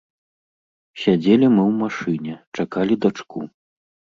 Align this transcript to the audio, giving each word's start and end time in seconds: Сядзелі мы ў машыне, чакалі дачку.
Сядзелі 1.01 1.45
мы 1.57 1.61
ў 1.69 1.77
машыне, 1.83 2.33
чакалі 2.59 2.93
дачку. 3.07 3.39